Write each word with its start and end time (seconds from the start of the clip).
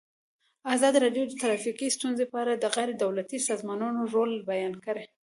ازادي 0.75 0.97
راډیو 1.05 1.23
د 1.27 1.33
ټرافیکي 1.41 1.87
ستونزې 1.97 2.25
په 2.31 2.37
اړه 2.43 2.53
د 2.55 2.65
غیر 2.75 2.89
دولتي 3.03 3.37
سازمانونو 3.49 4.01
رول 4.15 4.31
بیان 4.49 4.73
کړی. 4.85 5.05